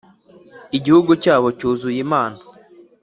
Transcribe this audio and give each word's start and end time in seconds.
Igihugu 0.77 1.11
cyabo 1.23 1.47
cyuzuye 1.57 1.97
imana 2.05 2.37